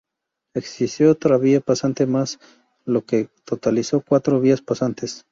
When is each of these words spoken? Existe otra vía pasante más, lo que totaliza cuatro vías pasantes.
Existe 0.55 1.05
otra 1.07 1.37
vía 1.37 1.61
pasante 1.61 2.07
más, 2.07 2.39
lo 2.85 3.05
que 3.05 3.29
totaliza 3.45 3.99
cuatro 3.99 4.39
vías 4.39 4.59
pasantes. 4.63 5.27